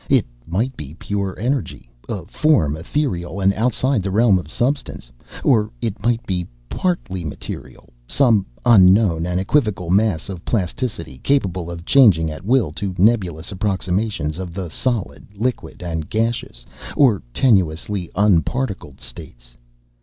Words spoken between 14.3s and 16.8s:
of the solid, liquid, gaseous,